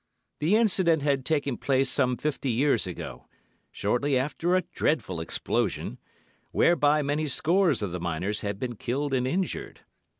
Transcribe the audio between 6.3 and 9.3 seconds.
whereby many scores of the miners had been killed and